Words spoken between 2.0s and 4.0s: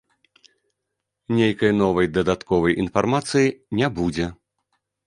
дадатковай інфармацыі не